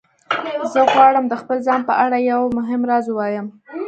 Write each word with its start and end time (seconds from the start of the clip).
زه 0.73 0.79
غواړم 0.91 1.25
د 1.27 1.33
خپل 1.41 1.57
ځان 1.67 1.81
په 1.89 1.93
اړه 2.03 2.17
یو 2.31 2.41
مهم 2.57 2.81
راز 2.89 3.05
ووایم 3.09 3.47